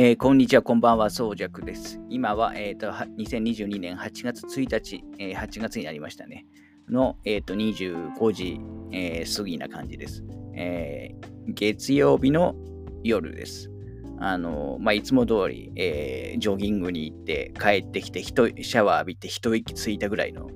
[0.00, 1.98] えー、こんにちは、こんばんは、そうじゃくです。
[2.08, 6.46] 今は、えーと、2022年8月1日、えー、8月になりましたね。
[6.88, 8.60] の、えーと、25時、
[8.92, 10.22] えー、過ぎな感じです、
[10.54, 11.52] えー。
[11.52, 12.54] 月曜日の
[13.02, 13.72] 夜です。
[14.20, 20.48] あのまあ、いつも通り、えー、ジョギングに行って帰ってきてシャワー浴びて一息ついたぐらいの、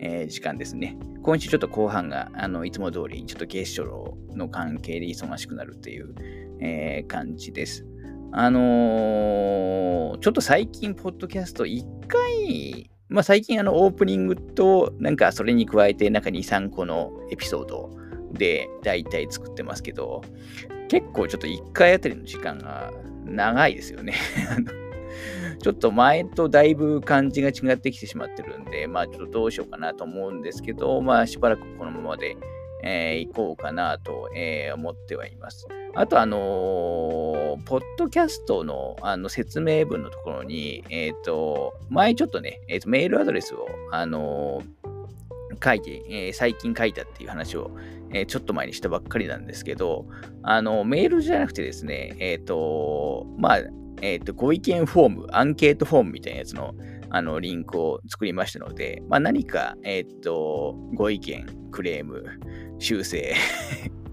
[0.00, 0.98] えー、時間ですね。
[1.22, 3.88] 今週ちょっと後半があのいつも通りちょっと月初
[4.36, 6.16] の関係で忙しくなるっていう、
[6.60, 7.87] えー、感じです。
[8.32, 17.90] あのー、ちょっと最近、ポッドキャスト1回、まあ最近あのオープニングと、なんかそれに加えて、なんか2、3個のエピソード
[18.32, 20.22] で大体作ってますけど、
[20.88, 22.92] 結構ちょっと1回あたりの時間が
[23.24, 24.14] 長いですよね。
[25.60, 32.36] ちょっと前とだいぶ感じが違ってきてしまってるんで、まあちょっとどうしようかなと思うんですけど、まあしばらくこのままで、
[32.84, 35.66] えー、行こうかなと、えー、思ってはいます。
[35.98, 44.62] あと、あのー、ポッドキャストのあの説明文のところに、えっ、ー、と、前ちょっとね、えーと、メールアドレスを、あの
[45.62, 47.72] 書いて、えー、最近書いたっていう話を、
[48.12, 50.06] えー、ちょっと前にしたばっかりなんですけど、
[50.44, 53.58] あの、メールじゃなくてですね、えっ、と、まあ、
[54.00, 56.76] えっ、と、ご意見フォーム、アンケートフォームみたいなやつの、
[57.10, 62.24] あの、リンクを作りましたので、まあ、何か、えっ、と、ご意見、クレーム、
[62.78, 63.34] 修正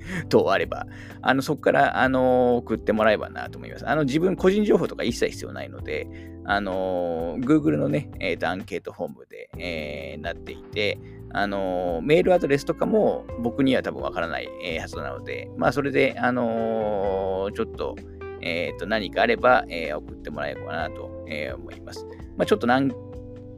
[0.29, 0.87] 等あれば、
[1.21, 3.87] あのそこから、あの送ってもらえばなと思います。
[3.87, 6.07] あの自分、個人情報とか一切必要ないので、
[6.45, 10.99] あの Google のね、えーと、アンケートフォームで、えー、なっていて、
[11.31, 17.95] あのメールアドレスとかも僕には多分わからない、えー、はずなので、まあ、それで、あのちょっと、
[18.41, 22.05] えー、と何かあれば、えー、送ってもらえればなと、えー、思います。
[22.37, 22.91] まあ、ちょっと何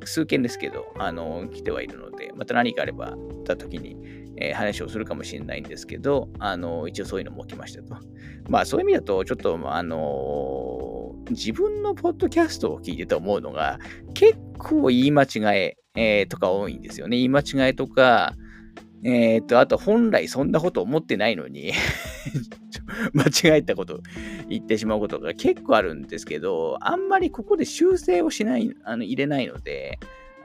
[0.06, 3.98] 数件ですけど、あの来てはいるので、また何かあれば、た時に、
[4.40, 7.96] えー、話をするかもしれないんですけど、あの、一応そういうのも起きましたと。
[8.50, 13.80] まあそういう意味だと、ちょっと、あのー、自分のポッドキャストを聞いてて思うのが、
[14.14, 17.18] 結構言い間違ええー、とか多いんですよね。
[17.18, 18.36] 言い間違えとか、
[19.04, 21.72] えっ、と、あと本来そんなこと思ってないのに
[23.14, 24.02] 間違えたこと
[24.50, 30.00] 言ってしまうことが結構あるんですけど、あんまりここで修正をしない、あの入れないので、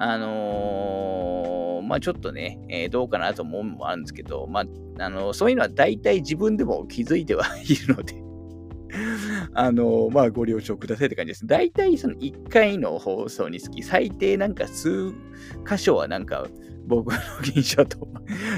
[0.05, 4.65] あのー、まあちょっとね、えー、どうかなと思うのもあるんですけど、まあ、
[4.99, 8.21] あのー、そういうのは大体自分でも気づいてはいるので
[9.55, 11.47] あのまあご了承くださいって感じです。
[11.47, 15.13] 大体その1回の放送につき最低なんか数
[15.69, 16.49] 箇所はなんか
[16.87, 17.19] 僕の
[17.55, 18.09] 印象と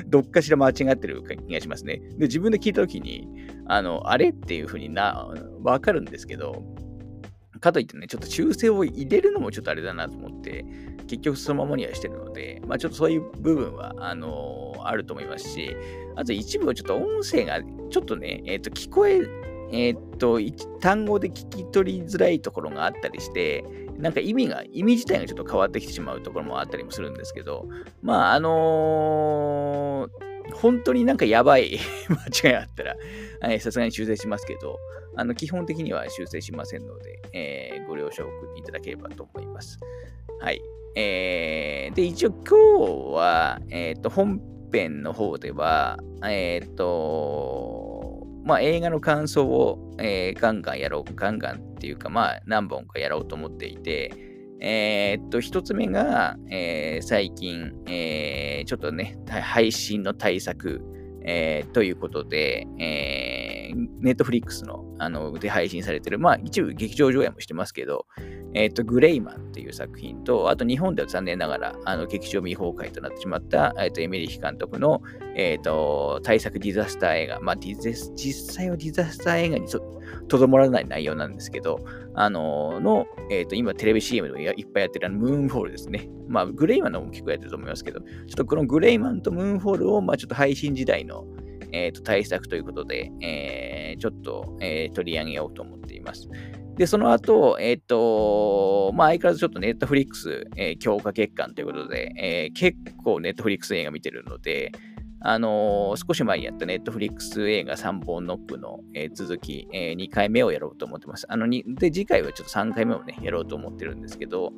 [0.06, 2.00] どっかしら間違ってる気がしますね。
[2.16, 3.28] で、自分で聞いたときに、
[3.66, 5.28] あの、あれっていうふうにな、
[5.62, 6.65] わかるんですけど、
[7.64, 10.66] かといってね、ちょっと修正を入れるのもちょっとあれだなと思って、
[11.06, 15.75] 結局そのままにはしてるので、まあちょっとそういう部分は、あのー、あると思いますし、
[16.14, 19.22] あと一部はちょっと音声がちょっとね、えっ、ー、と、聞こえ、
[19.72, 20.38] えっ、ー、と、
[20.80, 23.64] 単語で聞き取りづらいところがあったりして、
[23.96, 27.66] なんか意味が、意味自体がちょっと変わってきてしまうところもあったりもするんですけど、
[28.02, 31.78] まああのー本当になんかやばい
[32.43, 32.97] 間違いあったら、
[33.60, 34.78] さすがに修正しますけど、
[35.16, 38.25] あの基本的には修正しませんので、えー、ご了承
[38.56, 39.78] いただければと思います。
[40.41, 40.60] はい。
[40.97, 44.41] えー、で、一応今日は、えっ、ー、と、本
[44.72, 54.12] 編の方では、えっ、ー、と、まあ、映画の感想を、えー、ガンガンやろう、ガンガンっていうか、まあ、何本かやろうと思っていて、
[54.60, 60.81] えー、っと、一つ目が、えー、最近、えー、ちょっとね、配信の対策、
[61.25, 68.06] えー、ということで、えー、ネットフリックスのあので配信されてる、まあ一部劇場上映もしてますけど、
[68.54, 75.02] えっ、ー、と、グレイマンっていう作品と、あと日本では残念ながら、あの劇場未公開となってしまった、えっ、ー、と、エメリヒ監督の、
[75.34, 86.08] えっ、と、大作ディザスター映画、まあディゼ実際はディザスター映画にとどまらない内容なんですけど、あのの、えっ、と、今テレビ CM でもいっぱいやってるあのムーンフォールですね。
[86.28, 91.26] まあ、グレイマンのも結構やってると思いますけど、ちょっとこのグレイマンとムーンフォールを、まあちょっと配信時代の、
[91.75, 96.29] えー、と大作ということで、えー、ちょっと、えー、取り上げようと思っています。
[96.76, 104.73] で、その後、えっ、と、まあ、相変わらずちょっとネットフリックス、えー、強化月間ということで、えー、結構ネットフリックス映画見てるので、
[105.21, 111.26] あのー、少し前にやったネットフリックス映画3本ノックの、えー、続き、えー、2回目をやろうと思ってます。
[111.29, 114.53] あのにで、次回はちょっと3回目をね、やろうと思ってるんですけど、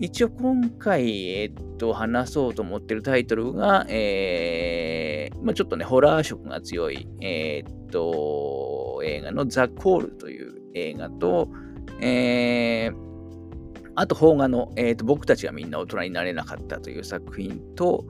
[0.00, 11.48] 一応今回、えっと、話そうと思ってるタイトルが、えー、まあ、ちょっとね、ホラー色が強い、えー、っと、映画のザ・コールという映画と、
[12.00, 18.04] えー、あと、邦画の、えーと、僕たちがみんな大人になれなかったという作品と、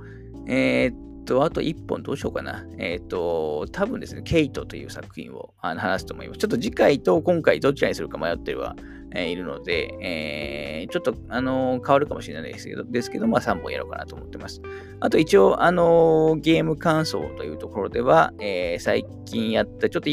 [0.46, 2.66] えー、と、あと1本どうしようかな。
[2.78, 6.38] えっ、ー、と、多分ですね、ケイトという作品をあの話すと思います。
[6.38, 8.74] ちょっと次回と今回どちらにするか迷っては、
[9.14, 14.60] いるので、えー、ちょっと、あの変わるかもしれないですけど、ですけど、まあ3本やろうかなと思ってます。
[15.00, 20.10] あと一応、あのゲーム感想というところでは、え最近やったちょっと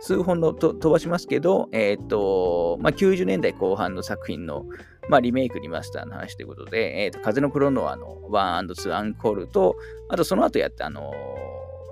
[0.00, 4.66] 数本の飛ばしますけど、えっ、と、まあ、90年代後半の作品の、
[5.08, 9.76] まあ、リメイク、リマスターの話ということで、えっ、と、風のクロノアの 1&2 アンコールと、
[10.08, 11.12] あとその後やった、あの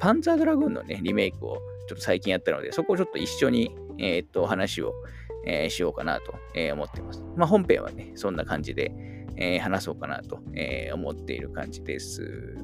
[0.00, 1.56] パンザードラグーンのね、リメイクを
[1.88, 4.94] ちょっと最近やったので、そこをちょっと一緒に、えっ、と、話を、
[5.44, 7.24] えー、しようかなと、えー、思ってます。
[7.36, 8.92] まあ、本編はね、そんな感じで、
[9.36, 12.56] えー、話そうかなと、え思っている感じです。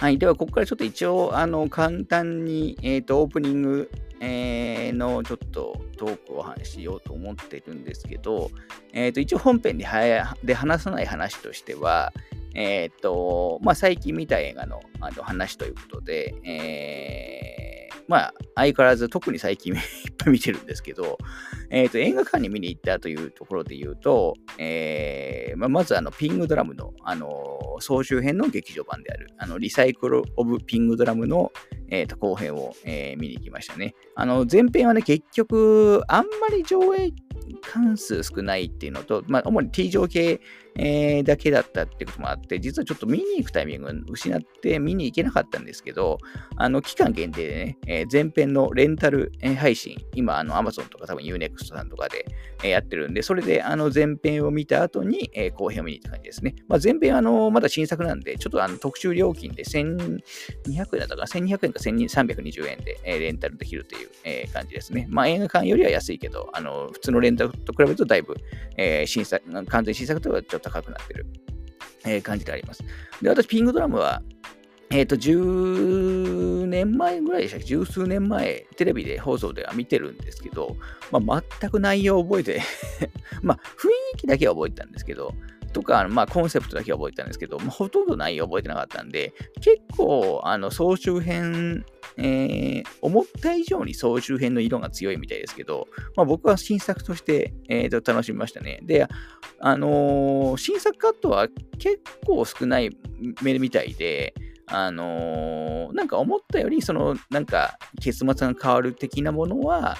[0.00, 0.16] はい。
[0.16, 8.50] では、ここからちょっと一応、あの、簡単に、えっ、ー、と、オープニング、えー、のちょっとトークをしようと思ってるんですけど、
[8.94, 9.86] えっ、ー、と、一応本編で
[10.42, 12.14] で話さない話としては、
[12.54, 17.79] えっ、と、まあ、最近見た映画のあの話ということで、えー、
[18.10, 19.80] まあ、相変わらず特に最近 いっ
[20.18, 21.16] ぱい見てるんですけど、
[21.70, 31.52] えっ、ー、と、映画館に見に行ったというところで言うと、えー、まあ、まずあの、ピングドラムの、あの、総集編の劇場版である、あの、リサイクル・オブ・ピングドラムの、
[31.88, 33.94] えっ、と、後編を、え見に行きましたね。
[34.20, 37.12] あの、前編はね、結局、あんまり上映
[37.62, 40.40] 関数少ないっていうのと、まあ、主に T 上系、
[40.76, 46.18] えー、だけだったってこともあって、実はちょっと見に行くタイミング失って見に行けなかったんですけど、
[46.56, 52.26] あの、期間限定でね、えー、前編のレンタル配信、今、あの、Amazon とか多分 Unext さんとかで、
[52.62, 56.54] えー、やってるんで、それで、あの、前編を見た後に、えー、後編を見に行った感じですね。
[56.68, 60.20] まあ、前編は、あの、まだ新作なんで、ちょっとあの、特殊料金で1200
[60.94, 65.06] 円だったかな、1200円か1320円で、えー、レンタルできるという、えー、感じですね。
[65.08, 68.34] まあ、映画館よりは安いけど、あの、普通のレンタルと比べるとだいぶ、
[68.76, 71.26] えー、新作、完全新作とはちょっと高くなってる、
[72.04, 72.84] えー、感じであります。
[73.22, 74.22] で、私、ピングドラムは、
[74.92, 77.66] えっ、ー、と、10年前ぐらいでしたっけ？
[77.66, 80.76] 十数年前、テレビで放送では見てるんですけど、
[81.12, 82.60] まあ、全く内容を覚えて
[83.42, 85.32] まあ、雰囲気だけは覚えてたんですけど、
[85.72, 91.84] とか、まあ、コンセプトだけは覚えてたんですけど、まあ、ほとんど内容覚えてなかったんで、結構、あの、総集編、
[92.16, 98.80] えー、思った以上に総集編の色が強いみたいですけど、まあ、僕は新作として、えー、と楽しみましたね。
[98.82, 99.06] で、
[99.60, 101.48] あのー、新作カットは
[101.78, 102.96] 結構少ない
[103.42, 104.34] 目みたいで、
[104.66, 109.98] あのー、なんか思ったより、その、なんか、結末が変わる的なものは、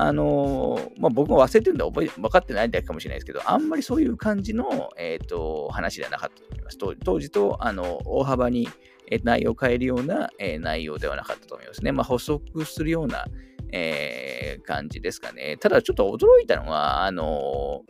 [0.00, 6.78] あの、まあ、僕も忘れてるんで覚え分かってないだけかもしれないですけど、あんまりそういう感じの、えーと、話ではなかったと思います。
[6.78, 8.68] 当時とあの大幅に
[9.10, 11.92] え内容を変えるような、えー、内容ではなかったと思いますね。
[11.92, 13.26] まあ、補足するような、
[13.72, 15.56] えー、感じですかね。
[15.58, 17.82] ただちょっと驚いたのは、あの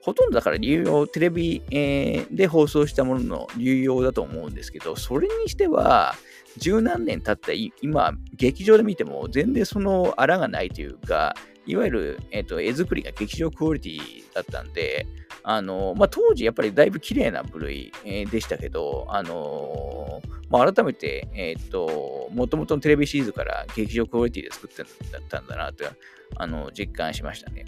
[0.00, 6.14] ほとんどだから流用、テレビ、えー、で放送したものの流用だと思うんですけど、それにしては、
[6.56, 11.34] 十何年経った今、劇場で見ても全然そのあらがないというか、
[11.68, 14.00] いわゆる、えーと、絵作りが劇場クオリティ
[14.34, 15.06] だったんで、
[15.42, 25.84] あのまあ、当時やっぱりだいぶ綺麗な部類、えー、でしたけど、あのまあ、改めて、えっ、ー、と、もともとのテレビシリーズから劇場クオリティで作ってだったんだなと、
[26.36, 27.66] あの、実感しましたね。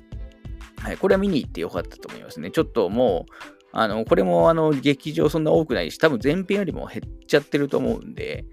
[0.79, 2.51] はい、これは見に行ってよかったと思いますね。
[2.51, 3.33] ちょっともう、
[3.73, 8.47] あの、これもあの、劇場そんな多くないし、多分前編よりも減っちゃってると思うんで、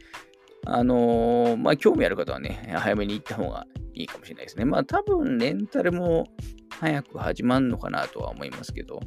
[0.70, 4.66] あのー、まあ、興味ある方はね、早めに行った方がいいかもしれないですね。
[4.66, 6.28] まあ、多分、レンタルも
[6.70, 9.00] 早く始まるのかなとは思いますけど、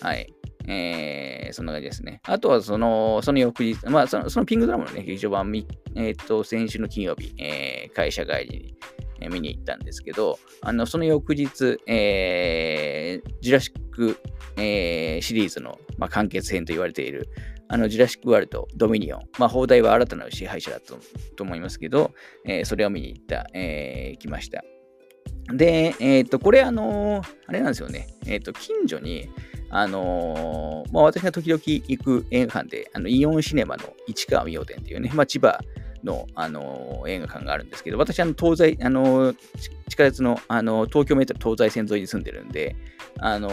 [0.00, 0.32] はい。
[0.66, 2.20] えー、そんな感じですね。
[2.24, 5.52] あとは、その、その翌日、まあ、そのそのピングドラムのね、劇場版、
[5.96, 8.76] えっ、ー、と、先週の金曜日、えー、会社帰りに、
[9.24, 14.18] え見に行ったんですけど、あの、その翌日、えー、ジュラシック、
[14.56, 17.28] えー、シリーズの、まあ、完結編と言われている、
[17.68, 19.22] あの、ジュラシックワールド、ドミニオン。
[19.38, 20.98] まあ、邦題は新たな支配者だと
[21.36, 22.12] と思いますけど、
[22.46, 24.62] えー、それを見に行った、えー、来ました。
[25.52, 28.06] で、えっ、ー、と、これ、あのー、あれなんですよね。
[28.26, 29.28] えっ、ー、と、近所に、
[29.76, 35.58] あのまあ、私が時々行く映画館で、あのイオンシネマの市川美容店っていうね、まあ、千葉
[36.04, 39.34] の、あの映画館があるんですけど、私、あの東西、あの
[39.88, 42.76] 地下鉄の、あの東京メトロ東西線沿いに住んでるんで、
[43.18, 43.48] あの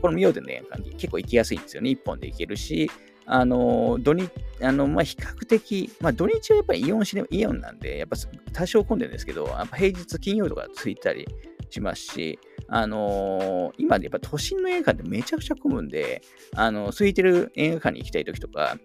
[0.00, 1.90] この美容店の映画館に結構行きやすいんですよね。
[1.90, 2.90] 一本で行けるし、
[3.26, 4.30] あの土日、
[4.62, 8.16] あのまあ、比較的、まあ、土日はやっぱりイオンシネイオンなんで、やっぱ
[8.52, 11.26] 多少混んでるんですけど、やっぱ平日、金曜とかついたり
[11.68, 12.38] しますし、
[12.68, 16.22] あのー、今やっぱ都心の映画館ってめちゃくちゃ混むんで、
[16.54, 18.78] あのー、空いてる映画館に行きたい時とか、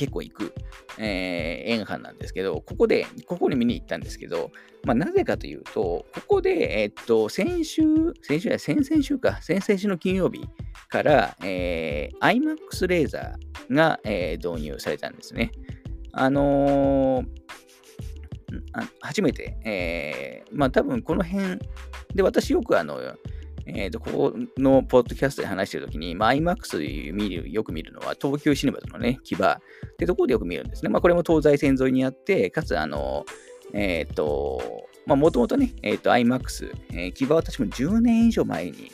[0.00, 0.54] 結構行く、
[0.96, 4.50] えー、映画館なんですけど、ここで、ここに見に行ったんですけど、
[4.84, 7.82] まあ、なぜかというと、ここで、え、っと、先週、
[8.22, 10.40] 先週や先々週か、先々週の金曜日
[10.88, 15.52] から、えー、IMAX レーザーが、えー、導入されたんですね。
[16.12, 17.26] あのー、
[19.02, 21.58] 初めて、えー、まあ多分この辺
[22.14, 22.98] で私よくあの、
[23.66, 29.38] えー、とここのポッドキャストで話してるときに、まあ、IMAX 見るよく見るのは東急シネマズのね、牙っ
[29.96, 30.90] てところでよく見るんですね。
[30.90, 33.24] まあ、これも東西線沿いにあって、かつ、あの、
[33.72, 38.90] えっ、ー、と、まあ、もともとね、えっ、ー、と、IMAX、えー、牙は私も10年以上前に、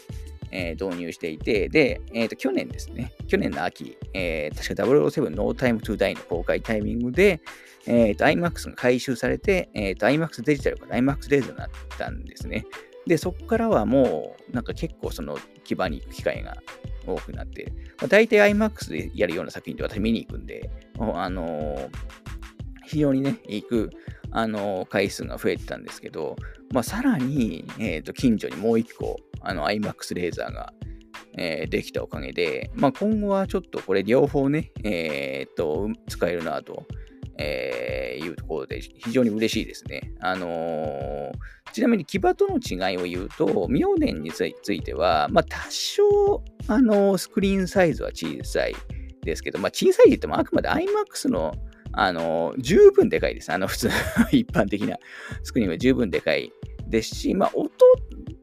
[0.51, 7.41] えー、導入していて、で、えっ、ー、と、去年ですね、去年の秋、えー、確か007 No Time to Die の公開タイミングで、
[7.87, 11.69] えっ、ー、と、IMAX が回収されて、えっ、と、IMAX デジタルから IMAX レーザーになっ
[11.99, 12.67] たんですね。
[13.07, 16.57] で、そこからはもう、なんか結構その基盤に行く機会が
[17.07, 21.89] 多くなって、まあ、大体 IMAX でやるような作品って私見に行くんで、あのー、
[22.87, 23.91] 非常にね、行く、
[24.33, 26.37] あのー、回数が増えてたんですけど、
[26.73, 30.73] まあ、さらに、えー、と近所にもう一個、あの IMAX レーザーが、
[31.39, 36.87] えー、できたおかげで、まあ、今後はちょっとこれ両方ね、えー、と使えるなと、
[37.39, 40.13] え、いうところで非常に嬉しいですね。
[40.21, 41.33] あの、
[41.77, 48.75] ちなみに騎馬との違いを言うと、明電については、まあ、多少、あの、スクリーンサイズは小さい
[49.21, 51.55] ですけど、まあ、小さいって言ってもあくまで IMAX の
[51.93, 53.53] あの十分でかいです。
[53.53, 53.91] あの普通
[54.33, 54.97] 一般的な
[55.43, 56.51] スクリーンは十分でかい
[56.89, 57.71] ですし、まあ、音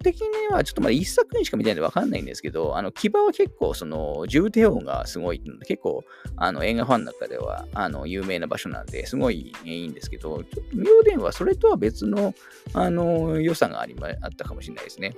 [0.04, 6.04] 的にはちょっとまだ一作品しか見てないんでわかんないんですけど、あの、牙は結構その重低音がすごい、結構
[6.36, 12.36] あの映画ファンの中ではあの有名な場所なんで、すごいいいんですけど、ちょっと妙殿はそれとは別の
[12.74, 15.16] あの良さがありまあったかもしれないですね。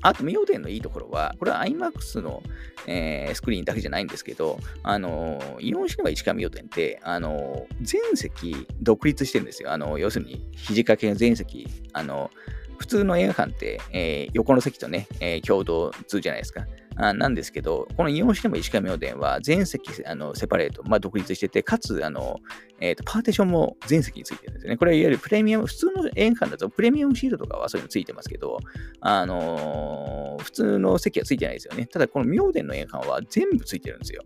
[0.00, 2.42] あと、妙殿のいいところは、これは IMAX の、
[2.86, 9.72] えー、スクリーンだけじゃないんですけど、あの、イオンシネマ市川妙殿って、あの、全席独立してるんですよ。
[9.72, 12.30] あの、要するに、肘掛け全席、あの、
[12.78, 16.66] 普通の映画館って、えー、横の席とね、えー、共同通じゃないですか。
[17.00, 22.40] あなんですけど、このイオンシネマ石川明殿は全席あのセパレート、まあ、独立してて、かつあの、
[22.80, 24.76] えーと、パーテーションも全席についてるんですよね。
[24.76, 28.58] これはいわゆるプレミアム、普通の映画館だとプレミアムシートとかはそういうのついてますけど、
[29.00, 31.86] あのー、普通の席はついてないですよね。
[31.86, 34.24] ただこの明殿の映画館は全部ついてるんですよ。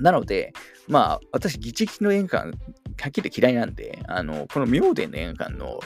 [0.00, 0.52] なので、
[0.86, 2.50] まあ、私、ギチギチの映画館、
[3.00, 5.80] はっきり嫌いなんで、あの、この明殿の映画館の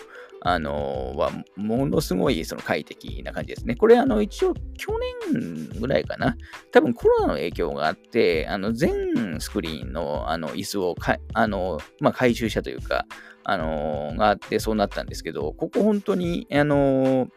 [0.44, 3.76] あのは、ものすごいその快適な感じですね。
[3.76, 4.92] これ、あの、一応、去
[5.30, 6.36] 年ぐらいかな。
[6.72, 13.06] 多分コロナの影響があって、あの、全スクリーンの、あの、椅子をか、あの、まあ、回収したというか、
[13.44, 17.28] あの、があって、そうなったんですけど、ここ本当に、あの、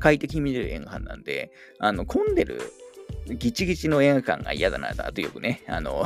[0.00, 2.60] 快適に見れる映画館なんで、あの、混んでる
[3.28, 6.04] ギチギチの映画館が嫌だなとよくね、あの、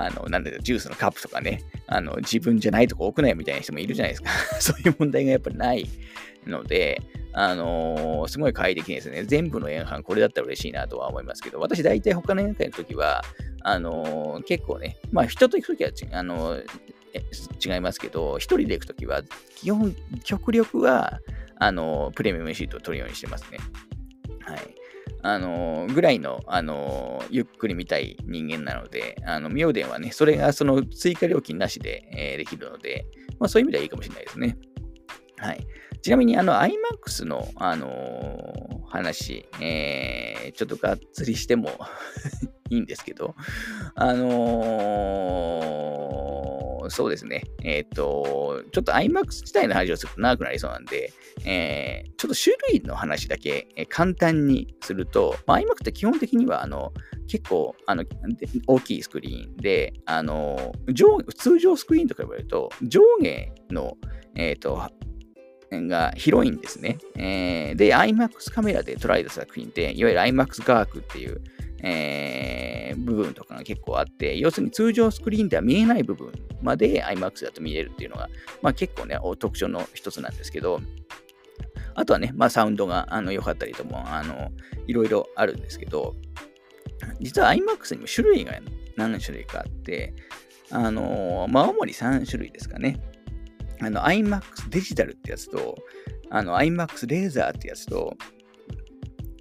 [0.00, 4.30] あの、なんだジュースのカップとかね、あの、自分じゃないとこ置くなよみたいな人もいるじゃないですか。
[4.60, 5.88] そういう問題がやっぱりない
[6.46, 7.02] ので、
[7.32, 9.24] あのー、すごい快適ですね。
[9.24, 13.22] 全部の映画館これだったら嬉しいなとは思いますけど、私大体他の映画館の時は、
[13.62, 19.22] あのー、結構ね、まあ人と行く時はあのー、違いますけど、一人で行く時は、
[19.56, 21.20] 基本、極力は、
[21.60, 23.58] あのプレミアムシートを取るようにしてますね。
[24.44, 24.77] はい。
[25.22, 33.06] あのぐらいの、あのゆっくり見たい人間なので、あの、妙殿はね、それがその追加料金なしで、えー、できるので、
[33.38, 34.58] まあそういう意味ではいいかもしれないですね。
[35.38, 35.66] はい。
[36.02, 41.70] ちなみに、あの、IMAX の、あのー、話、えー、ちょっとがっつりしても
[42.70, 43.34] いいんですけど、
[43.94, 46.27] あのー、
[46.90, 47.44] そうですね。
[47.62, 51.12] えっ、ー、と、ちょっと IMAX 自体の話をすると長くなりそうなんで、
[51.44, 56.92] えー、ちょっと種類の話だけ、え簡単にすると、まあ、IMAX って基本的には、あの、
[57.26, 58.04] 結構、あの、
[58.66, 63.96] 大きいスクリーンで、あの、上通常スクリーンと比べると、上下の、
[64.34, 64.90] えっ、ー、と、
[65.70, 66.98] が広いんですね。
[67.16, 71.42] えー、で、IMAX カメラで捉えた作品って、いわゆる IMAX ガークっていう、
[71.82, 76.32] えー、部分とかが結構あって、要するに通常スクリーンでは見えない部分
[76.62, 78.28] まで IMAX だと見れるっていうのが、
[78.62, 80.80] まあ、結構ね、特徴の一つなんですけど、
[81.94, 84.50] あとはね、まあ、サウンドがあの良かったりとも、あの、
[84.86, 86.14] いろいろあるんですけど、
[87.20, 88.52] 実は IMAX にも種類が
[88.96, 90.14] 何種類かあって、
[90.70, 93.00] あの、まあ、主に3種類ですかね。
[93.80, 95.76] あの、IMAX デジタルってやつと、
[96.30, 98.16] あの、IMAX レーザーってやつと、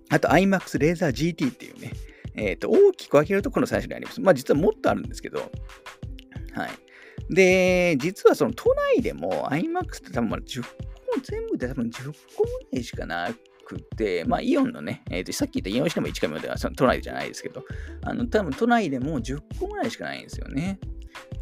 [0.09, 1.91] あと IMAX レーザー GT っていうね、
[2.37, 4.21] えっ、ー、と、大きく分けるとこの最初にあります。
[4.21, 7.33] まあ実はもっとあるんですけど、はい。
[7.33, 10.67] で、実はその都内でも IMAX って多分まだ10個、
[11.21, 13.29] 全部で多分10個ぐらいしかな
[13.65, 17.63] くて、まあ、イオンのね、えー、とさっき言ったイオンしても1回目ではその都内じゃないですけど、
[18.03, 20.79] あの多分都内でも10個ぐらいしかないんですよね。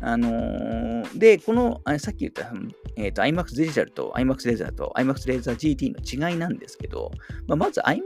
[0.01, 2.51] あのー、で、この、さっき言った、
[2.97, 7.11] えーと、IMAX デジタルと IMAX レーザーと IMAX レーザー GT の違いなんですけど、
[7.47, 8.01] まあ、まず IMAX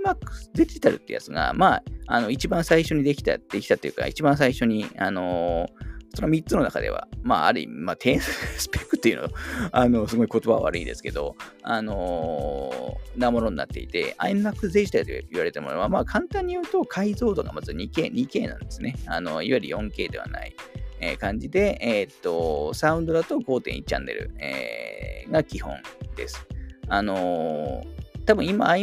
[0.53, 9.29] デジタルってやつが、まあ、あの一番最初にできた、できたというか、一番最初に、あのーその3つの中では、まあ、ある意味、まあ、 スペックっていうの
[9.71, 18.95] あの、すごい言葉は悪いですけど、あのー、なものになっていて、IMAX デジタルと言われてるものは、まあ、簡単に言うと、解像度がまず 2K、2K なんですね。
[19.05, 20.55] あの、いわゆる 4K ではない。
[20.99, 25.75] え、感じで、えー、っと、サウンドだと5.1チャンネル、えー、が基本
[26.15, 26.45] です。
[26.87, 28.75] あのー多分今、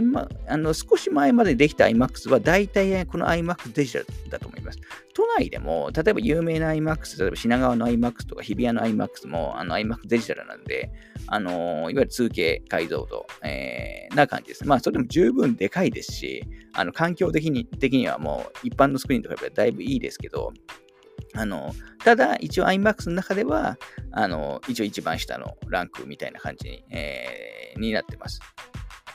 [0.49, 4.79] あの少し前までできた iMAX は大体この iMAX デジタルだと思います。
[5.15, 10.91] 都内でも、例えば有名な iMAX、例えば品川の iMAX とか日比谷の iMAX もあの iMAX デジタルなんで、
[11.29, 14.67] あのいわゆる 2K 解像度、えー、な感じです。
[14.67, 16.43] まあ、それでも十分でかいですし、
[16.73, 20.53] あの環境的に的にはもう一般のスクリーンとかだいぶいいですけど、
[21.35, 23.78] あの、ただ、一応 iMAX の中では、
[24.12, 28.40] あの、一応一番下のランクみたいな感じに,、えー、になってます。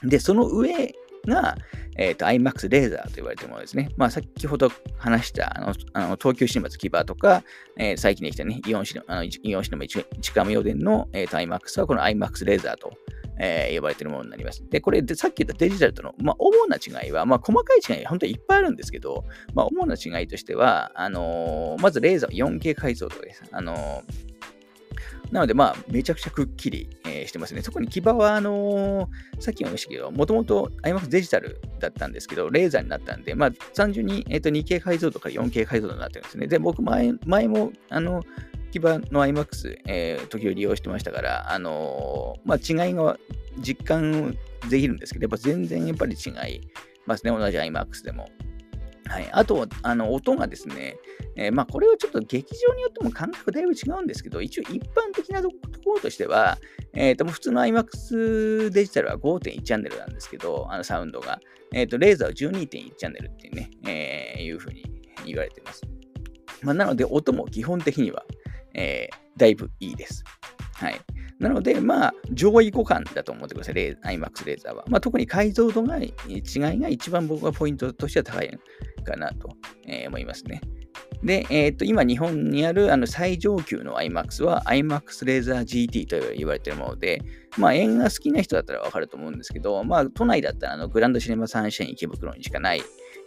[0.03, 0.93] で、その上
[1.27, 1.55] が、
[1.97, 3.89] えーと、iMAX レーザーと言われてるものですね。
[3.97, 7.43] まあ、先ほど話したあのあの東急シネマズキバーとか、
[7.77, 12.93] えー、最近できたね、イオンシネマ、あのイオンシネマ市川無用電の、えーと、iMAX はこの iMAX レーザーと、
[13.41, 14.63] え、呼ばれているものになります。
[14.69, 23.43] で、これでさっき言ったデジタルとの、まあ、主な違いは、まあ、細かい違い本当にいっぱいあるんですけど、まあ、主な違いとしては、あの、まずレーザー 4K 解像度です。
[23.51, 24.03] あの
[25.31, 27.61] なので、まあ、めちゃくちゃくっきり、えー、してますね。
[27.61, 36.47] そこに牙は、あのー、さっきも言いましたけど、もともと IMAX デジタルだったんですけど、レーザーになったんで、まあ、単純に、えーと、2K 解像度から 4K 解像度になってるんですね。
[36.47, 38.21] で、僕前、前も、あの、
[38.79, 43.17] 牙の IMAX、えー、時を利用してましたから、あのー、まあ、違いが
[43.59, 44.37] 実感
[44.69, 46.61] できるんですけど、やっぱ全然やっぱり違い
[47.05, 48.29] ますね、同じ IMAX でも。
[49.07, 50.95] はい、あと、あの音がですね、
[51.35, 55.55] えー、まあ、これはちょっと劇場によっても感覚だいぶ違うんですけど、一応一般的なとこ
[55.95, 56.57] ろとしては、
[56.93, 61.41] えー、と普通の IMAX デジタルは5.1チャンネルなんですけど、あのサウンドが、
[61.73, 64.85] えー、とレーザーは12.1チャンネルっていうね、えー、いうふうに
[65.25, 65.81] 言われています。
[66.61, 68.23] まあ、なので、音も基本的には、
[68.73, 70.23] えー、だいぶいいです。
[70.73, 70.99] はい。
[71.39, 74.83] なので、まあ、上位互換だと思ってください、IMAX レーザーは。
[74.87, 76.11] まあ、特に解像度が違い
[76.79, 78.59] が一番僕はポイントとしては高い
[79.03, 79.49] かなと、
[79.87, 80.61] えー、思いますね。
[81.23, 87.21] で、えー、と今日本にあるあの最上級の iMAX は iMAX レーザー GT と言われているもので、
[87.57, 92.81] まあ、円が好きな人だったらわかると思うんですけど、まあ、都内だったらあのグランドシネマサンシャイン池袋にしかない、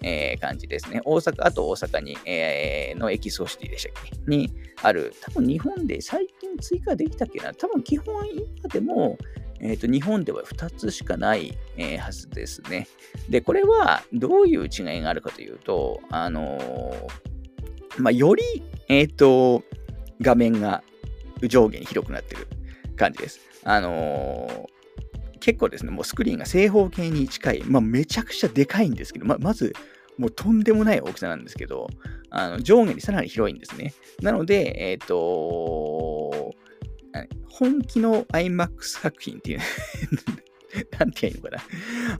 [0.06, 1.00] えー、感じですね。
[1.06, 4.12] 大阪、あと大阪に、えー、のエキソシティでしたっけ？
[4.26, 9.16] にある、多分日本で最近追加できたっけな、多分基本今でも、
[9.60, 12.86] えーと、日本では2つしかない、えー、はずですね。
[13.30, 18.42] で、これはどういう違いがあるかというと、あのー、まあ、より、
[18.88, 19.62] えっ、ー、と、
[20.20, 20.82] 画面が
[21.48, 22.46] 上下に広くなってる
[22.96, 23.40] 感じです。
[23.62, 24.68] あの、
[25.40, 29.72] 結構ですね、もうスクリーンが正方形に近い、まあ、めちゃくちゃでかいんですけど、ままず、
[30.18, 31.88] もうとんでもない大きさなんですけど、
[32.30, 33.94] あの上下にさらに広いんですね。
[34.22, 36.54] なので、えっ、ー、と
[37.48, 39.60] 本気の IMAX 作品っていう
[40.98, 41.62] なんて言うのかな。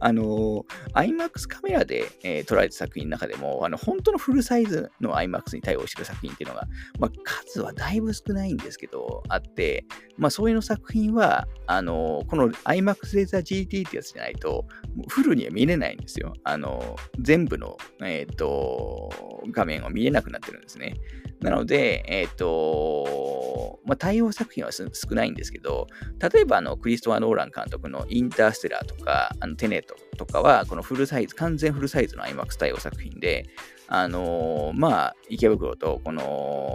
[0.00, 0.64] あの、
[0.94, 6.66] IMAX カメラで、えー、撮られた作品の中でも、あの、本当のフルサイズの IMAX に対応してる作品っていうのが、
[6.98, 9.84] まあ、数はだいぶ少ないんですけど、あって、
[10.16, 14.66] まあ、そういうの作品は、あの、この IMAX レーザー GT ってやつじゃないと、
[15.08, 16.34] フルには見れないんですよ。
[16.44, 19.10] あの、全部の、えっ、ー、と、
[19.50, 20.94] 画面を見れなくなってるんですね。
[21.40, 25.86] なので、えっ、ー、と、まあ、対応作品は少ないんですけど、
[26.32, 33.46] 例えばあのクリストワー・ノーラン監督のインターステラーとか、あのテネットとかは、このフルサイズ、完全フルサイズの IMAX 対応作品で、
[33.86, 36.22] あのー、まあ、池袋とこの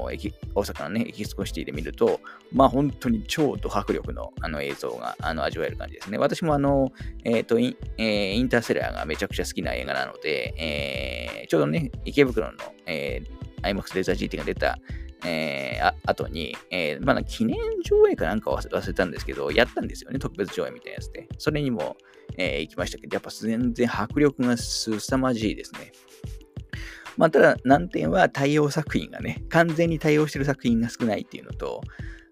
[0.05, 0.11] 大
[0.53, 2.19] 阪のね、エキスポシティで見ると、
[2.51, 6.17] まあ、本当に超ド迫力のあの映像があの味わえる感じですね。
[6.17, 6.91] 私もあの、
[7.23, 14.79] えっ、ー、とイン、えー、インターステラーがめちゃくちゃ好きな映画なので、えー、ちょうどね、池袋の、えー、IMAX レーザー GT が出た、
[15.25, 21.27] えー、あ後に、えー、まだ記念上映かなんか忘れたんですけど、やったんですよね、特別上映みたいなやつで。
[21.37, 21.97] それにも、
[22.37, 25.91] えー、行きましたけど、やっぱ全然迫力が凄まじいですね。
[27.17, 31.81] まあ、ただ難点は対応作品がね、完全に対応してる作品が少ないっていうのと、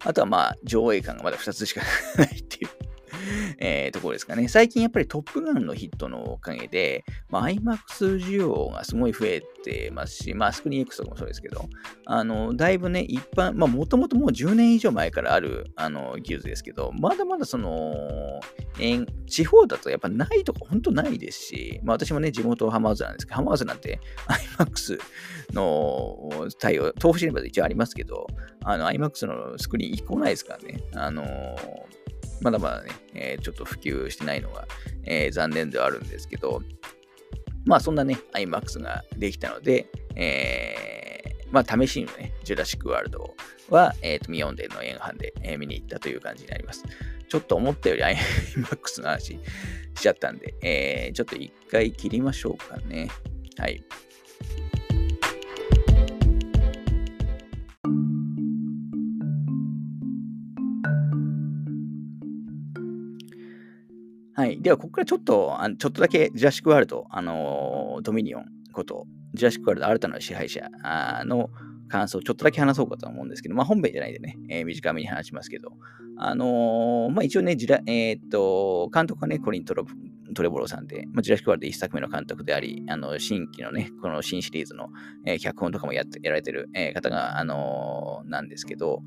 [0.04, 1.82] あとはまあ上映感がまだ2つしか
[2.16, 2.70] ないっていう
[3.58, 4.48] えー、ところですかね。
[4.48, 11.68] 最近やっぱりトップガンのヒットのおかげで、まあ、IMAX 需要がすごい増えてますし、まあ、スクリーン X とかもそうですけど、
[12.06, 18.40] あの、だいぶね、一般、まあ、もともともう10年以上前からある、あの、技術ですけど、まだまだその、
[19.26, 24.00] 地方だとやっぱないとか本当ないですし、まあ、私もね、地元ハマーズなんですけど、ハマーズなんて
[24.58, 24.98] IMAX
[25.52, 28.26] の対応、東北シネマで一応ありますけど、
[28.64, 30.80] あの、IMAX のスクリーン1個ないですからね。
[30.94, 31.24] あの
[32.40, 34.66] まだまだね、えー、ちょっと普及してないのが、
[35.04, 36.62] えー、残念ではあるんですけど、
[37.64, 43.34] まあそんなね、IMAX ができたので、えー、まあ試しにね、ジュラシックワールド
[43.68, 46.84] は、え、ー、と、ミヨンデンの円盤で、えー、見に行ったという感じになります。
[47.28, 49.38] ちょっと思ったより IMAX の話し
[49.96, 53.10] ちゃったんで、えー、ちょっと一回切りましょうかね。
[53.58, 53.82] はい。
[64.60, 70.68] では、ここからちょっと、あちょっとだけジュラシックワールド、あの、ドミニオンこと、ジュラシックワールド新たな支配者
[71.24, 71.50] の
[71.88, 75.72] 感想をちょっとだけ話そうかと思うんですけど、まあ本編じゃないでね、えー、短めに話しますけど、
[76.16, 79.84] あのー、まあ一応ね、ジラえー、っと、監督はね、コリン・トレ・
[80.34, 84.88] トレボロウさんで、まあ、ジュラシックワールド1作目の監督であり、あの、新規のね、この新シリーズの、
[85.24, 89.02] えー、脚本とかもやってやられてる、えー、方が、あのー、なんですけど、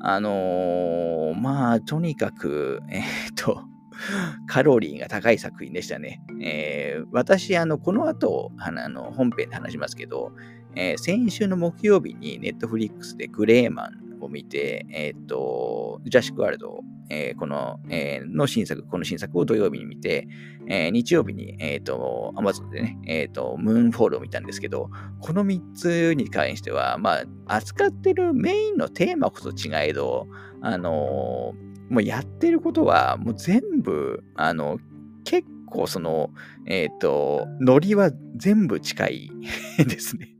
[0.00, 3.02] あのまあ、とにかく、えっ
[3.34, 3.62] と、
[4.46, 6.22] カロリーが高い作品でしたね。
[6.40, 10.32] えー、私、あの、この後、あの本編で話しますけど、
[10.74, 20.28] えー、先週の木曜日にネットフリックスでグレイマンを見て、えっ、と、ジュラシックワールド、えー、この、えー、の新作、この新作を土曜日に見て、
[20.68, 30.26] えー、日曜日に、えっ、と、アマゾンでね、えっ、と、ムーンフォールを見たんですけど、この3つに関しては、まあ、扱ってるメインのテーマこそ違えど、
[30.60, 31.54] あの
[31.88, 34.78] もうやってることは、もう全部、あの、
[35.24, 36.30] 結構その、
[36.66, 39.30] えっ、ー、と、ノリは全部近い
[39.78, 40.36] ですね。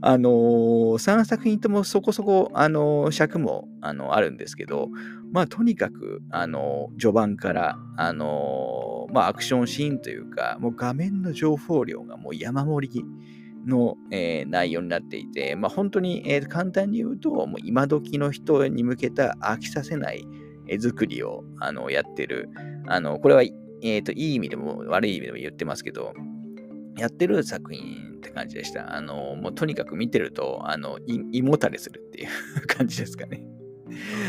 [0.00, 0.32] あのー、
[0.98, 4.88] 3作品ともそこそこ、あのー、尺も、あの、あるんですけど、
[5.30, 13.04] まあ、とにかく、あのー、序盤から、あのまあ、アクションシーンというか、もう画面の情報量がもう山盛り
[13.66, 20.26] の、え、内容になっていて、まあ、本当に、え、簡単に言うと、もう今時の人に向けた飽きさせない
[20.72, 22.48] 絵作りをあのやってる。
[22.86, 26.14] あの、これは、えーと、いい意味でも悪い意味でも言ってますけど、
[26.96, 28.94] やってる作品って感じでした。
[28.94, 33.44] あの、もうとにかく見てると、あの、胃もたれするっていう感じですかね。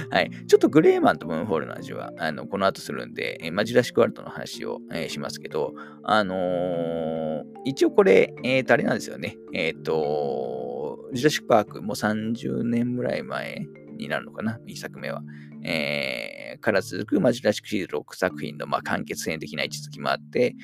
[0.09, 0.31] はい。
[0.47, 9.37] ちょっとグレーマンとムーンホールの味は、あの、この後するんで、えー、マジラシックワールドの話を、えー、しますけど、あのー、一応これ、えっ、と、あれなんですよね。
[9.53, 13.65] えっ、と、ジュラシックパークもう30年ぐらい前
[13.97, 15.23] になるのかな、1作目は。
[15.63, 20.55] えー、から続くマジラシックシリーズ6作品の、まあ、完結編的な位置づきもあって、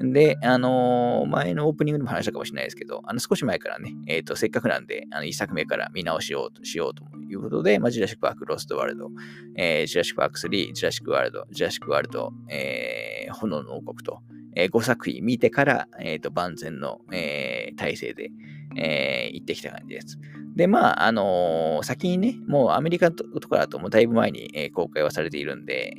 [0.00, 9.08] で、あのー、前のオープニングでも話したかもしれないですけど、あの少し前からね、えっ、ー、と、せっかくなんで、あの1作目から見直しようとしようということで、まあ、ジュラシックパークロストワールド、
[9.56, 14.20] えー、ジュラシックパーク3、ジュラシックワールド、ジュラシックワールド、えー、炎の王国と、
[14.54, 18.30] えー、5作品見てから、え、ー、と、万全の、えー、体制で、
[18.76, 20.18] えー、行ってきた感じです。
[20.56, 25.94] で、まあ、あのー、先にね、もうアメリカとかだともうだいぶ前に、えー、公開はされているんで、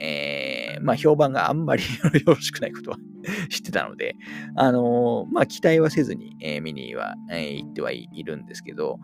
[0.75, 1.83] えー、まあ、評判があんまり
[2.25, 2.97] よろしくないことは
[3.49, 4.15] 知ってたので、
[4.55, 8.99] あのー、まあ、期待はせずに、えー、見には、えー、行ってはいるんですけど、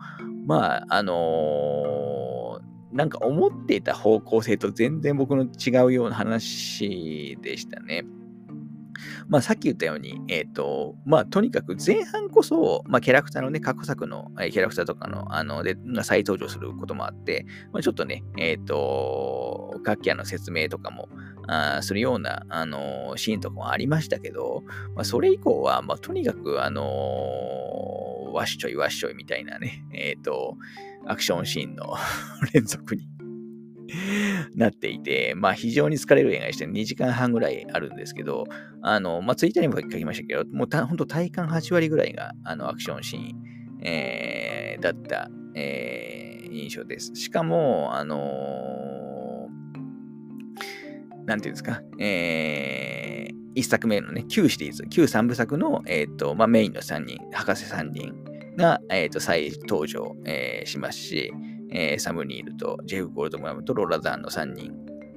[0.46, 8.04] まあ、あのー、なんか思っていた方向性と全然僕の違うような話でしたね。
[9.28, 21.08] まあ、さっき言ったように、えっ、ー、と、まあ、とにかく前半こそ、まあ、キャラクターのね、過去作の、えー、キャラクターとかの、あの、で、が再登場することもあって、まあ、ちょっとね、えっ、ー、と、楽器屋の説明とかも、
[21.48, 26.82] あするような、あのシーンとかもありましたけど、まあ、それ以降は、まあ、とにかく、あの
[28.32, 30.56] わっしょいわっしょいみたいなね、えっ、と、
[31.06, 31.94] アクションシーンの
[32.52, 33.08] 連続に
[34.54, 38.44] なっていて、まあ非常に疲れる映画でして2時間半ぐらいあるんですけど、
[38.82, 43.32] あの、まあツイッターにも書きましたけど、もう本当体感8割ぐらいがあのアクションシーン、
[43.82, 47.12] えー、だった、えー、印象です。
[47.14, 58.14] しかも、あのー、なんていうんですか、えー、1作目のね、旧シリーズ、旧3部作の、えーとまあ、メインの3人、博士3人
[58.56, 61.32] が、えーと、再登場、えー、しますし、
[61.70, 64.72] えー、サムニールとジェフ・ゴールドグラムとローラ・ザーンの3人。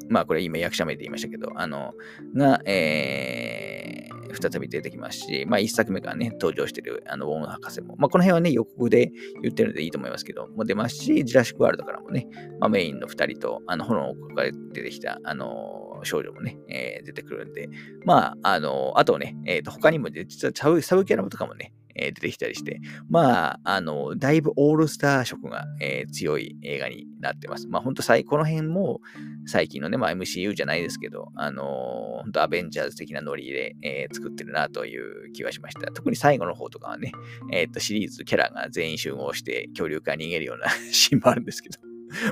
[0.10, 1.94] まあこれ今役者名で言いましたけど、あの、
[2.36, 12.28] が、えー、再び出てきますし、まあ、1作目からね、登場してるあのウォン博士も、まあ、この辺はね、予告で言ってるのでいいと思いますけど、も出ますし、ジュラシックワールドからもね、
[12.60, 17.70] まあ、メインの2人と、あの炎を抱えて出てきた、あの少女もね、えー、出てくるんで、
[18.06, 27.68] まあ、あのあとね、えー、と他にも実はサブキャラとかもね、え出てきたりして、まあ、あの、だいぶオールスター色が、え、強い映画になってます。
[27.68, 29.02] まあ、本当この辺も
[29.46, 35.92] 最近のね、まあ、MCU じゃないですけど、あのー、本当アベンジャーズ的なノリで、えー、作ってるなという気はしました。
[35.92, 37.12] 特に最後の方とかはね、
[37.52, 41.80] えっ、と、シリーズキャラが全員集合して恐竜から逃げるような シーンもあるんですけど。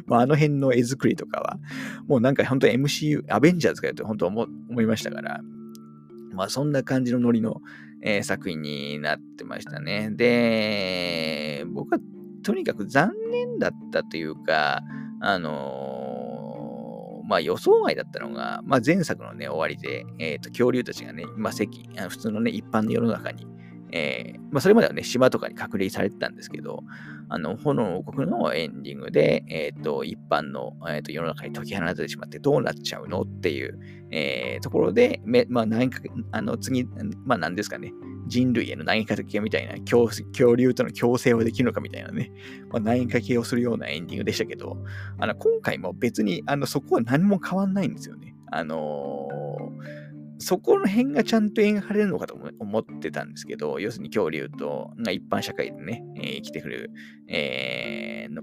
[0.07, 1.59] まあ、あの辺の絵作りとかは、
[2.07, 5.41] もうなんか本当 MCU、アベンジャーズかよって本当思思いましたから、
[6.33, 7.61] まあそんな感じのノリの、
[8.01, 10.09] えー、作品になってましたね。
[10.11, 11.99] で、僕は
[12.43, 14.81] とにかく残念だったというか、
[15.19, 23.45] あのー、まあ予想外だったのが、まあ前作のね、終わりで、えっ、ー、と、恐竜たちがね、まあ席、普通のね、一般の世の中に、
[23.91, 26.83] えー、まあそれまではね、島とかに隔離されてたんですけど、
[27.29, 33.79] あの、炎王国のエンディングで、えっ、ー、と、一般の、えーと、世の中に解き放たれてしまってどうなっちゃうのっていう、
[34.11, 35.99] えー、ところで、まあ、何か、
[36.31, 36.85] あの、次、
[37.25, 37.91] まあ、何ですかね、
[38.27, 42.31] 人類への投げかけみたいな恐、恐竜との共生はできるのかみたいなね、
[42.69, 44.77] まあ、投げかけをするようなエンディングでしたけど、
[45.19, 48.35] あの、今回も別に、あの、そこは何も変わんないんですよね。
[48.51, 50.06] あのー
[50.39, 56.91] そこの辺がちゃんと描かれるのかと思ってたんですけど、要するに恐竜と、が一般社会でね、えー、生きてくる、
[57.27, 58.41] えー、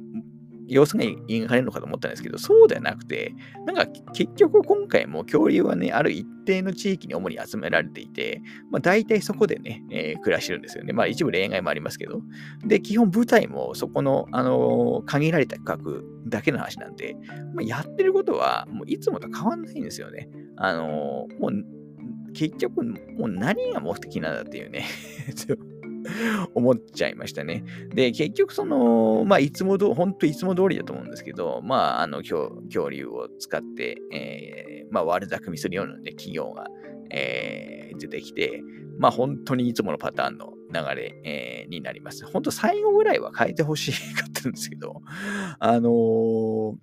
[0.67, 3.35] 様子が描かれるのかと思ったんですけど、そうではなくて、
[3.67, 10.93] なんか結局今回も恐竜はね、ある一定の地域に主に集められていて、まあ大体そこでね、えー、暮らしてるんですよね。
[10.93, 12.23] まあ一部例外もありますけど。
[12.67, 15.79] で、基本舞台もそこの、あのー、限られた区画
[16.27, 17.17] だけの話なんで、
[17.55, 20.29] まあ、やってることはもういつもと変わんないんですよね。
[20.57, 21.84] あのー、もう
[22.35, 24.85] 結局もう何が目的なんだっていうね
[26.55, 27.65] 思っちゃいましたね。
[27.95, 36.67] で、結局その、まあ、いつもど、本当いつも通りだと思うんですけど、まあ、あの、恐竜を使って、えー、まあ、悪巧みするような、ね、企業が、
[37.11, 38.63] えー、出てきて、
[38.99, 42.27] まあ、本当にいつものパターンの流れ、えー、になります。
[42.27, 45.01] 本当最後ぐらいは変えてほしいかったんですけど、
[45.59, 46.75] あのー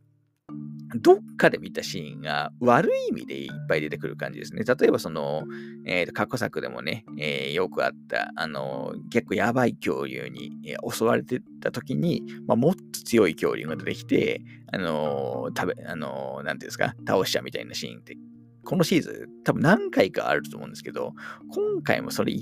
[0.95, 4.63] どっかで見たシーンが悪い意味でいっぱい出てくる感じですね。
[4.63, 5.43] 例えばその、
[5.85, 14.41] えー、過去作でもね、えー、よくあった、あの、結構やばい恐竜に、えー、襲われてた時に、まあ、もっと強い恐竜が出てきて、
[14.73, 18.17] あのー、食べ、あのー、なんていうんですか、倒しちゃうみたいなシーンって
[18.63, 21.13] このシーズン多分何回かあると思うんですけど、
[21.53, 22.33] 今回もそれ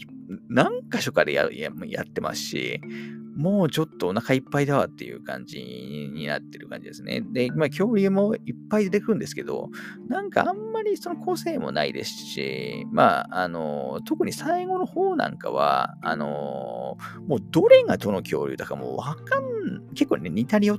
[0.50, 2.82] 何箇所かでややってますし、
[3.40, 5.60] もうちょっとお腹いっぱいだわっていう感じ
[6.14, 7.22] になってる感じですね。
[7.22, 9.70] で、まあ、恐竜もいっぱい出てくるんですけど、
[10.10, 16.98] なんかあんまりその個性もないですし、まあ、あの、特に最後の方なんかは、あの、
[17.28, 20.78] もうどれがどの恐竜だかもうわかん、結構ね、似たりよ、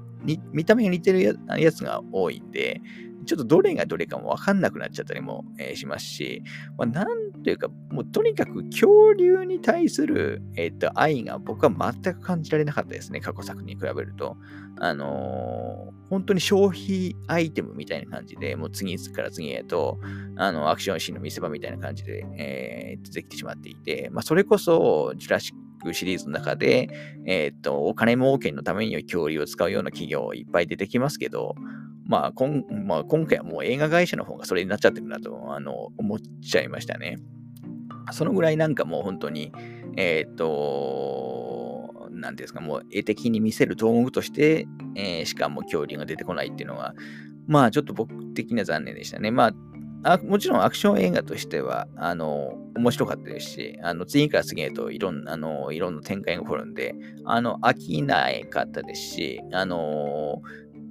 [0.53, 2.83] 見た目が似てるやつが多いんで、
[3.27, 6.43] ちょっとどれがどれかもわかんなくなっちゃったりも、え、しますし、
[6.79, 14.37] まあ、なんというか、もうとにかく恐竜に対する、えー、と愛が僕は全く感じられなかったですね、過去作に比べると。
[14.79, 19.99] あのー、本当に消費アイテムみたいな感じで、もう次から次へと、
[20.37, 26.89] あの、アクションシーンの見せ場みたいな感じで、えー、出てきてしまっていて、まあ、それこそ、ジュラシックシリーズの中で、
[27.27, 31.55] えっ、と、お金儲けのために恐竜を使うような企業いっぱい出てきますけど、
[32.11, 37.19] まあ、こんまあ、今回はもう映画会社の方がそれになっちゃってるなとあの思っちゃいましたね。
[38.11, 39.53] そのぐらいなんかもう本当に、
[39.97, 46.95] えっ、ー、と、なんですか、もう絵的に見せる道具として、えー、しかも恐竜が出てこないっていうのは、
[47.47, 49.31] まあちょっと僕的には残念でしたね。
[49.31, 49.55] まあ
[50.03, 56.95] あもちろんアクション映画としては、あの、面白かったですし、あの、次から次へといろんな、あの、いろんな展開が起こるんで、
[57.27, 60.41] あの、飽きないかったですし、あの、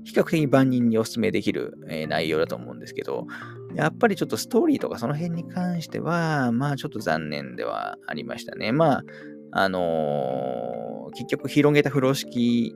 [0.03, 3.27] 比較的万人にお勧めできる、え、内容だと思うんですけど、
[3.75, 8.71] やっぱりちょっとストーリーとかその辺に関しては、まあちょっと残念ではありましたね。
[8.71, 9.03] まあ、
[9.51, 12.75] あのー、結局広げた風呂敷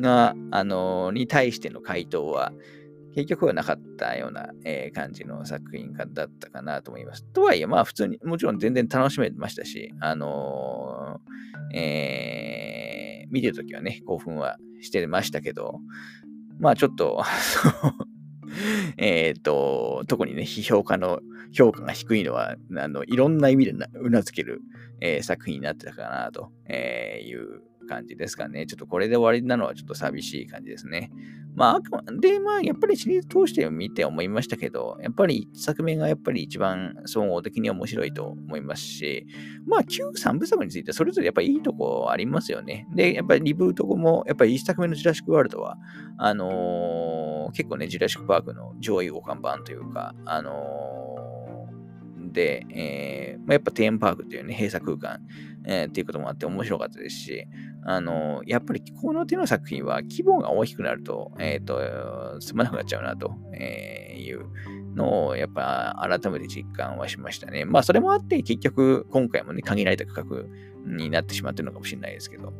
[0.00, 2.52] が、あのー、に対しての回答は、
[3.14, 7.24] 結局はなかったような、えー、感じの作品だったかなと思います。
[7.32, 15.80] とはいえ、まあ普通に、もちろん全然楽しめましたし、あのー、えー、見てるときはね、興奮はしてましたけど、
[16.58, 17.22] まあちょっと
[18.96, 21.20] えっと、特にね、批評家の
[21.52, 24.62] 評価が低いのは、あのいろんな意味でうなずける、
[25.00, 28.66] えー、作品になってたかなという感じですかね。
[28.66, 31.10] ちょっとこれで終わりなのはちょっと寂しい感じですね。
[31.56, 39.26] まあ、で、まあ、やっぱりシリーズ通して見て思いましたけど、やっぱり1作目がやっぱり一番総合的に面白いと思いますし、
[39.66, 42.86] まあ、旧3部作についてそれぞれやっぱりいいとこありますよね。
[42.94, 45.78] で、やっぱりリブート後も、やっぱり1作目のジュラシックワールドは、
[46.18, 55.20] あのー、結構ね、ジュラシックパークの上位互換版というか、あのー、で、えーまあ、やっぱテーマパークっていうね、閉鎖空間、
[55.66, 57.46] えー、っていうこともあって面白かったですし、
[57.84, 64.46] あの、やっぱりこの手の作品は規模が大きくなると、えっ、ー、と、すまなくなっちゃうなとえいう
[64.94, 67.64] のを、やっぱ改めて実感はしましたね。
[67.64, 72.52] まあ、それもあって、結局、今回もね、限られた区画になってしまってるのかもしれないですけど。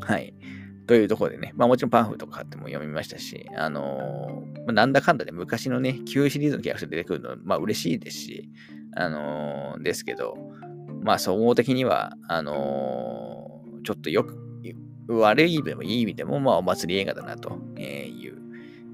[0.00, 0.34] はい。
[0.86, 8.50] というところでね、まあもちろんパンフとかっても読みましたし、あのー、まあ、なんだかんだで昔のね、旧シリーズのキャラクター出てくるの、まあ嬉しいですし、
[8.94, 10.36] あのー、ですけど、
[11.06, 13.46] まあ総合的には、あのー
[13.86, 14.36] ちょっとよく、
[15.08, 18.36] 悪い意味でもいい意味でも、まあ、お祭り映画だなという、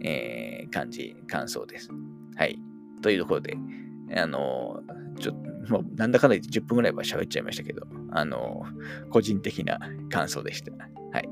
[0.05, 1.89] えー、感じ、感想です。
[2.37, 2.59] はい。
[3.01, 3.57] というところで、
[4.15, 4.83] あの、
[5.19, 8.65] ちょっと、もうなんだかんだ言って10分ぐらいは喋っちゃいましたけど、あの、
[9.09, 9.79] 個人的な
[10.11, 10.73] 感想でした。
[10.73, 11.29] はい。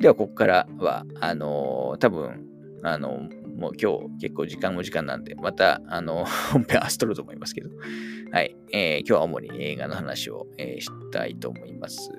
[0.00, 2.44] では、ここからは、あの、多分、
[2.82, 7.70] あの、もう今日結構時間も時間なんで、また、あの、 本編明日撮ると思いますけど、
[8.32, 8.56] はい。
[8.72, 12.10] えー、今日は主に映画の話を、えー、したいと思います。